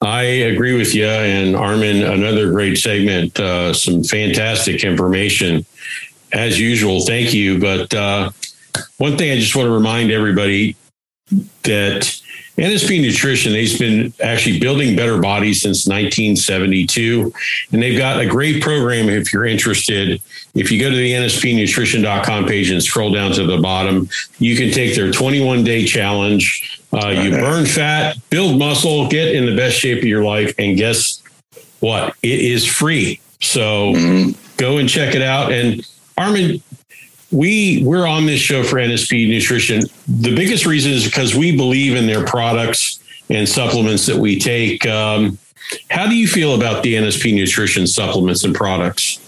[0.02, 1.06] I agree with you.
[1.06, 5.64] And Arman, another great segment, uh, some fantastic information
[6.32, 7.04] as usual.
[7.04, 7.58] Thank you.
[7.58, 8.30] But uh,
[8.98, 10.76] one thing I just want to remind everybody
[11.62, 12.20] that
[12.58, 17.32] NSP Nutrition, they've been actually building better bodies since 1972.
[17.72, 20.20] And they've got a great program if you're interested.
[20.54, 24.70] If you go to the NSPnutrition.com page and scroll down to the bottom, you can
[24.70, 26.81] take their 21 day challenge.
[26.92, 30.54] Uh, you burn fat, build muscle, get in the best shape of your life.
[30.58, 31.22] And guess
[31.80, 32.14] what?
[32.22, 33.20] It is free.
[33.40, 34.32] So mm-hmm.
[34.58, 35.52] go and check it out.
[35.52, 35.80] And
[36.18, 36.60] Arman,
[37.30, 39.82] we we're on this show for NSP Nutrition.
[40.06, 44.86] The biggest reason is because we believe in their products and supplements that we take.
[44.86, 45.38] Um,
[45.90, 49.18] how do you feel about the NSP Nutrition supplements and products?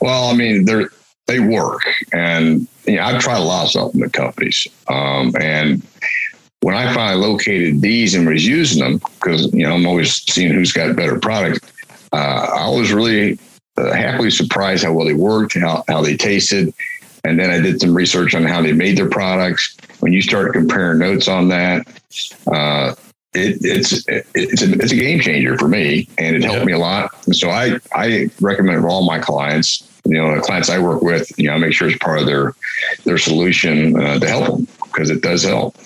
[0.00, 0.90] Well, I mean, they're
[1.26, 1.82] they work,
[2.12, 5.82] and you know, I've tried a lot of supplement companies, um, and
[6.62, 10.52] when I finally located these and was using them, because you know I'm always seeing
[10.52, 11.70] who's got better product,
[12.12, 13.38] uh, I was really
[13.76, 16.72] uh, happily surprised how well they worked, how, how they tasted.
[17.24, 19.76] And then I did some research on how they made their products.
[20.00, 21.86] When you start comparing notes on that,
[22.52, 22.94] uh,
[23.34, 24.04] it, it's
[24.34, 26.66] it's a, it's a game changer for me, and it helped yep.
[26.66, 27.10] me a lot.
[27.26, 29.88] And so I I recommend it to all my clients.
[30.04, 32.26] You know, the clients I work with, you know, I make sure it's part of
[32.26, 32.54] their
[33.04, 35.76] their solution uh, to help them because it does help.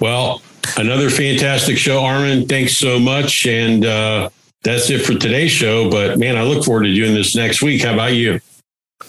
[0.00, 0.42] Well,
[0.76, 2.48] another fantastic show, Arman.
[2.48, 4.30] Thanks so much, and uh,
[4.62, 5.90] that's it for today's show.
[5.90, 7.82] But man, I look forward to doing this next week.
[7.82, 8.40] How about you?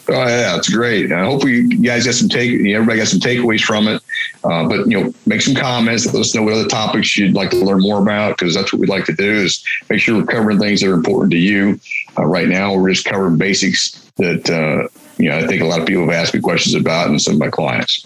[0.07, 1.11] Oh yeah, it's great.
[1.11, 2.51] I hope you guys got some take.
[2.65, 4.01] Everybody got some takeaways from it.
[4.43, 6.05] Uh, but you know, make some comments.
[6.05, 8.79] Let us know what other topics you'd like to learn more about because that's what
[8.79, 9.31] we'd like to do.
[9.31, 11.79] Is make sure we're covering things that are important to you.
[12.17, 14.87] Uh, right now, we're just covering basics that uh,
[15.17, 17.35] you know I think a lot of people have asked me questions about, and some
[17.35, 18.05] of my clients.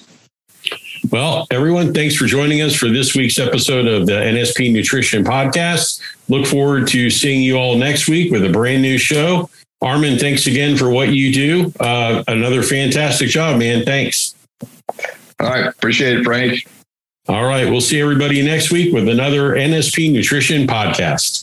[1.12, 6.02] Well, everyone, thanks for joining us for this week's episode of the NSP Nutrition Podcast.
[6.30, 9.50] Look forward to seeing you all next week with a brand new show.
[9.84, 11.74] Arman, thanks again for what you do.
[11.80, 13.84] Uh, another fantastic job, man.
[13.84, 14.34] Thanks.
[15.42, 15.68] All right.
[15.68, 16.66] Appreciate it, Frank.
[17.28, 17.70] All right.
[17.70, 21.43] We'll see everybody next week with another NSP Nutrition Podcast.